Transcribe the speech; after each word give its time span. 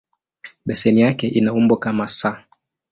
Beseni 0.65 1.01
yake 1.01 1.27
ina 1.27 1.53
umbo 1.53 1.77
kama 1.77 2.03
"S". 2.03 2.25